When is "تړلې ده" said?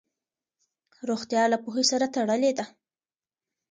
2.15-2.65